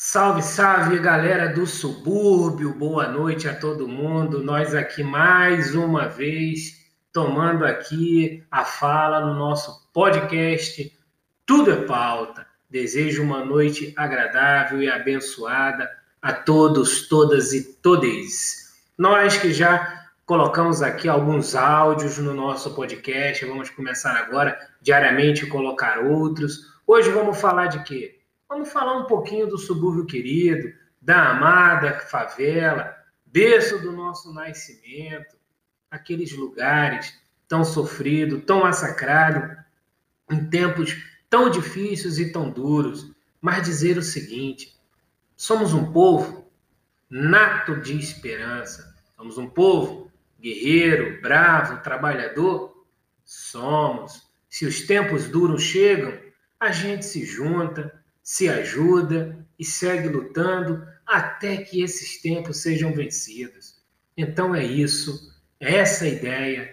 Salve, 0.00 0.42
salve, 0.42 0.96
galera 1.00 1.48
do 1.48 1.66
subúrbio. 1.66 2.72
Boa 2.72 3.08
noite 3.08 3.48
a 3.48 3.54
todo 3.56 3.88
mundo. 3.88 4.40
Nós 4.40 4.72
aqui 4.72 5.02
mais 5.02 5.74
uma 5.74 6.06
vez 6.06 6.86
tomando 7.12 7.66
aqui 7.66 8.46
a 8.48 8.64
fala 8.64 9.20
no 9.26 9.34
nosso 9.34 9.90
podcast 9.92 10.96
Tudo 11.44 11.72
é 11.72 11.84
Pauta. 11.84 12.46
Desejo 12.70 13.24
uma 13.24 13.44
noite 13.44 13.92
agradável 13.96 14.80
e 14.80 14.88
abençoada 14.88 15.90
a 16.22 16.32
todos, 16.32 17.08
todas 17.08 17.52
e 17.52 17.64
todes. 17.82 18.78
Nós 18.96 19.36
que 19.36 19.52
já 19.52 20.10
colocamos 20.24 20.80
aqui 20.80 21.08
alguns 21.08 21.56
áudios 21.56 22.18
no 22.18 22.34
nosso 22.34 22.72
podcast, 22.72 23.44
vamos 23.44 23.68
começar 23.68 24.12
agora 24.12 24.56
diariamente 24.80 25.44
colocar 25.46 25.98
outros. 25.98 26.72
Hoje 26.86 27.10
vamos 27.10 27.40
falar 27.40 27.66
de 27.66 27.82
quê? 27.82 28.17
Vamos 28.48 28.72
falar 28.72 28.96
um 28.96 29.04
pouquinho 29.04 29.46
do 29.46 29.58
subúrbio 29.58 30.06
querido, 30.06 30.72
da 31.02 31.32
amada 31.32 32.00
favela, 32.00 32.96
berço 33.26 33.78
do 33.78 33.92
nosso 33.92 34.32
nascimento, 34.32 35.36
aqueles 35.90 36.32
lugares 36.32 37.12
tão 37.46 37.62
sofridos, 37.62 38.42
tão 38.46 38.60
massacrados, 38.60 39.54
em 40.30 40.48
tempos 40.48 40.96
tão 41.28 41.50
difíceis 41.50 42.18
e 42.18 42.32
tão 42.32 42.50
duros, 42.50 43.10
mas 43.38 43.64
dizer 43.64 43.98
o 43.98 44.02
seguinte: 44.02 44.74
somos 45.36 45.74
um 45.74 45.92
povo 45.92 46.50
nato 47.10 47.80
de 47.80 47.98
esperança, 47.98 48.94
somos 49.14 49.36
um 49.36 49.46
povo 49.46 50.10
guerreiro, 50.40 51.20
bravo, 51.20 51.82
trabalhador. 51.82 52.86
Somos. 53.24 54.26
Se 54.48 54.64
os 54.64 54.86
tempos 54.86 55.28
duros 55.28 55.62
chegam, 55.62 56.18
a 56.58 56.72
gente 56.72 57.04
se 57.04 57.26
junta, 57.26 58.02
se 58.28 58.46
ajuda 58.46 59.42
e 59.58 59.64
segue 59.64 60.06
lutando 60.06 60.86
até 61.06 61.56
que 61.56 61.82
esses 61.82 62.20
tempos 62.20 62.58
sejam 62.60 62.92
vencidos. 62.92 63.80
Então 64.14 64.54
é 64.54 64.62
isso, 64.62 65.34
é 65.58 65.76
essa 65.76 66.04
a 66.04 66.08
ideia, 66.08 66.70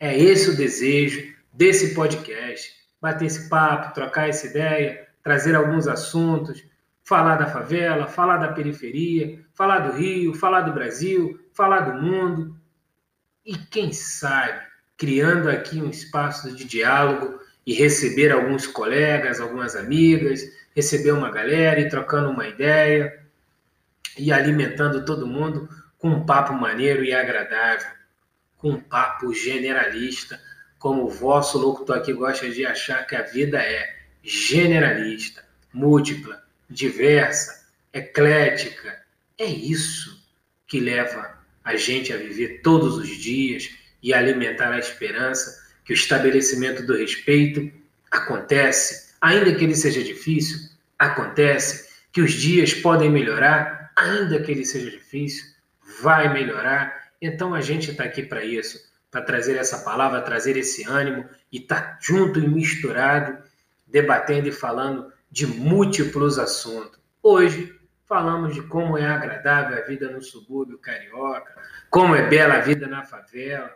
é 0.00 0.18
esse 0.18 0.50
o 0.50 0.56
desejo 0.56 1.32
desse 1.52 1.94
podcast. 1.94 2.72
Bater 3.00 3.26
esse 3.26 3.48
papo, 3.48 3.94
trocar 3.94 4.28
essa 4.28 4.48
ideia, 4.48 5.06
trazer 5.22 5.54
alguns 5.54 5.86
assuntos, 5.86 6.64
falar 7.04 7.36
da 7.36 7.46
favela, 7.46 8.08
falar 8.08 8.38
da 8.38 8.52
periferia, 8.52 9.38
falar 9.54 9.78
do 9.78 9.96
Rio, 9.96 10.34
falar 10.34 10.62
do 10.62 10.72
Brasil, 10.72 11.38
falar 11.52 11.82
do 11.82 12.02
mundo. 12.02 12.58
E 13.44 13.56
quem 13.56 13.92
sabe, 13.92 14.60
criando 14.96 15.48
aqui 15.48 15.80
um 15.80 15.88
espaço 15.88 16.52
de 16.52 16.64
diálogo 16.64 17.38
e 17.64 17.74
receber 17.74 18.32
alguns 18.32 18.66
colegas, 18.66 19.40
algumas 19.40 19.76
amigas, 19.76 20.42
receber 20.76 21.12
uma 21.12 21.30
galera 21.30 21.80
e 21.80 21.88
trocando 21.88 22.30
uma 22.30 22.46
ideia 22.46 23.24
e 24.18 24.30
alimentando 24.30 25.06
todo 25.06 25.26
mundo 25.26 25.66
com 25.96 26.10
um 26.10 26.26
papo 26.26 26.52
maneiro 26.52 27.02
e 27.02 27.14
agradável, 27.14 27.88
com 28.58 28.72
um 28.72 28.80
papo 28.80 29.32
generalista, 29.32 30.38
como 30.78 31.04
o 31.04 31.08
vosso 31.08 31.56
locutor 31.56 31.96
aqui 31.96 32.12
gosta 32.12 32.50
de 32.50 32.66
achar 32.66 33.06
que 33.06 33.16
a 33.16 33.22
vida 33.22 33.58
é 33.58 33.96
generalista, 34.22 35.42
múltipla, 35.72 36.44
diversa, 36.68 37.66
eclética. 37.90 39.00
É 39.38 39.46
isso 39.46 40.22
que 40.66 40.78
leva 40.78 41.38
a 41.64 41.74
gente 41.76 42.12
a 42.12 42.18
viver 42.18 42.60
todos 42.62 42.98
os 42.98 43.08
dias 43.08 43.70
e 44.02 44.12
alimentar 44.12 44.72
a 44.72 44.78
esperança 44.78 45.64
que 45.84 45.92
o 45.92 45.94
estabelecimento 45.94 46.84
do 46.84 46.96
respeito 46.96 47.72
acontece 48.10 49.15
ainda 49.20 49.54
que 49.54 49.64
ele 49.64 49.74
seja 49.74 50.02
difícil, 50.02 50.70
acontece 50.98 51.86
que 52.12 52.20
os 52.20 52.32
dias 52.32 52.72
podem 52.72 53.10
melhorar, 53.10 53.92
ainda 53.96 54.40
que 54.40 54.50
ele 54.50 54.64
seja 54.64 54.90
difícil, 54.90 55.44
vai 56.00 56.32
melhorar. 56.32 57.10
Então 57.20 57.54
a 57.54 57.60
gente 57.60 57.90
está 57.90 58.04
aqui 58.04 58.22
para 58.22 58.44
isso, 58.44 58.80
para 59.10 59.22
trazer 59.22 59.56
essa 59.56 59.78
palavra, 59.78 60.22
trazer 60.22 60.56
esse 60.56 60.84
ânimo 60.84 61.28
e 61.52 61.58
estar 61.58 61.80
tá 61.80 61.98
junto 62.00 62.38
e 62.38 62.48
misturado, 62.48 63.38
debatendo 63.86 64.48
e 64.48 64.52
falando 64.52 65.12
de 65.30 65.46
múltiplos 65.46 66.38
assuntos. 66.38 66.98
Hoje 67.22 67.74
falamos 68.06 68.54
de 68.54 68.62
como 68.62 68.96
é 68.96 69.06
agradável 69.06 69.76
a 69.76 69.86
vida 69.86 70.10
no 70.10 70.22
subúrbio 70.22 70.78
carioca, 70.78 71.54
como 71.90 72.14
é 72.14 72.28
bela 72.28 72.54
a 72.54 72.60
vida 72.60 72.86
na 72.86 73.02
favela. 73.02 73.70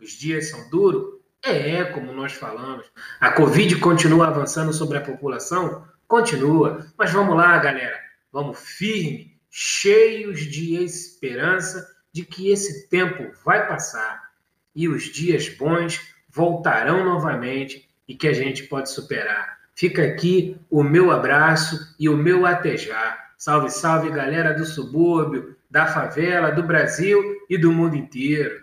Os 0.00 0.12
dias 0.12 0.50
são 0.50 0.68
duros, 0.68 1.20
é, 1.42 1.84
como 1.84 2.12
nós 2.12 2.32
falamos. 2.32 2.86
A 3.20 3.30
Covid 3.32 3.76
continua 3.76 4.28
avançando 4.28 4.72
sobre 4.72 4.98
a 4.98 5.02
população? 5.02 5.84
Continua. 6.06 6.86
Mas 6.96 7.12
vamos 7.12 7.36
lá, 7.36 7.58
galera. 7.58 7.98
Vamos 8.32 8.58
firme, 8.58 9.38
cheios 9.50 10.40
de 10.40 10.76
esperança 10.82 11.86
de 12.12 12.24
que 12.24 12.50
esse 12.50 12.88
tempo 12.88 13.32
vai 13.44 13.66
passar 13.66 14.30
e 14.74 14.88
os 14.88 15.04
dias 15.04 15.48
bons 15.48 16.00
voltarão 16.30 17.04
novamente 17.04 17.88
e 18.06 18.14
que 18.14 18.28
a 18.28 18.32
gente 18.32 18.64
pode 18.64 18.90
superar. 18.90 19.58
Fica 19.74 20.02
aqui 20.02 20.56
o 20.70 20.82
meu 20.82 21.10
abraço 21.10 21.94
e 21.98 22.08
o 22.08 22.16
meu 22.16 22.46
até 22.46 22.76
já. 22.76 23.18
Salve, 23.36 23.70
salve, 23.70 24.10
galera 24.10 24.52
do 24.52 24.64
subúrbio, 24.64 25.56
da 25.70 25.86
favela, 25.86 26.52
do 26.52 26.62
Brasil 26.62 27.20
e 27.48 27.58
do 27.58 27.72
mundo 27.72 27.96
inteiro. 27.96 28.60